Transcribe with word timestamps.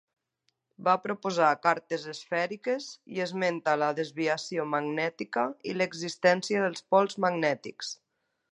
Va 0.85 0.93
proposar 1.01 1.49
cartes 1.65 2.07
esfèriques 2.13 2.87
i 3.17 3.21
esmenta 3.27 3.75
la 3.83 3.91
desviació 3.99 4.67
magnètica 4.73 5.45
i 5.73 5.77
l'existència 5.77 6.65
dels 6.67 6.87
pols 6.95 7.21
magnètics. 7.29 7.95